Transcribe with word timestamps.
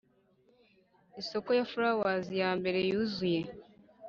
isoko 1.21 1.49
ya 1.57 1.65
flavours 1.71 2.25
yambere 2.41 2.79
yuzuye. 2.89 3.41